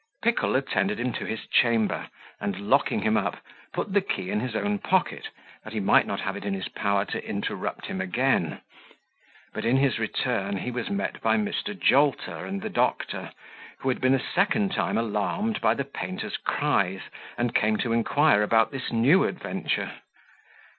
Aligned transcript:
Pickle 0.23 0.55
attended 0.55 0.99
him 0.99 1.13
to 1.13 1.25
his 1.25 1.45
chamber, 1.45 2.09
and, 2.39 2.59
locking 2.71 3.03
him 3.03 3.15
up, 3.15 3.37
put 3.71 3.93
the 3.93 4.01
key 4.01 4.31
in 4.31 4.39
his 4.39 4.55
own 4.55 4.79
pocket, 4.79 5.29
that 5.63 5.73
he 5.73 5.79
might 5.79 6.07
not 6.07 6.21
have 6.21 6.35
it 6.35 6.43
in 6.43 6.55
his 6.55 6.67
power 6.69 7.05
to 7.05 7.23
interrupt 7.23 7.85
him 7.85 8.01
again; 8.01 8.61
but 9.53 9.63
in 9.63 9.77
his 9.77 9.99
return 9.99 10.57
he 10.57 10.71
was 10.71 10.89
met 10.89 11.21
by 11.21 11.37
Mr. 11.37 11.79
Jolter 11.79 12.47
and 12.47 12.63
the 12.63 12.69
doctor, 12.71 13.31
who 13.77 13.89
had 13.89 14.01
been 14.01 14.15
a 14.15 14.31
second 14.33 14.71
time 14.73 14.97
alarmed 14.97 15.61
by 15.61 15.75
the 15.75 15.85
painter's 15.85 16.37
cries, 16.37 17.01
and 17.37 17.53
came 17.53 17.77
to 17.77 17.93
inquire 17.93 18.41
about 18.41 18.71
this 18.71 18.91
new 18.91 19.25
adventure. 19.25 19.91